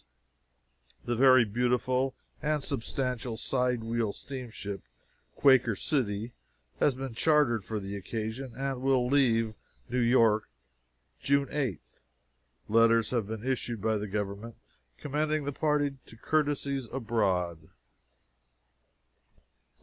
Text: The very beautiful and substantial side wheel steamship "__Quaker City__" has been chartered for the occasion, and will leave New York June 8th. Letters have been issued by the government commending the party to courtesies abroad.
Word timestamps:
The 1.05 1.15
very 1.15 1.45
beautiful 1.45 2.15
and 2.41 2.63
substantial 2.63 3.37
side 3.37 3.83
wheel 3.83 4.11
steamship 4.13 4.81
"__Quaker 5.37 5.75
City__" 5.75 6.31
has 6.79 6.95
been 6.95 7.13
chartered 7.13 7.63
for 7.63 7.79
the 7.79 7.95
occasion, 7.95 8.55
and 8.55 8.81
will 8.81 9.05
leave 9.05 9.53
New 9.89 9.99
York 9.99 10.49
June 11.21 11.45
8th. 11.49 11.99
Letters 12.67 13.07
have 13.11 13.27
been 13.27 13.45
issued 13.45 13.79
by 13.79 13.97
the 13.99 14.07
government 14.07 14.55
commending 14.97 15.43
the 15.43 15.51
party 15.51 15.97
to 16.07 16.17
courtesies 16.17 16.87
abroad. 16.91 17.69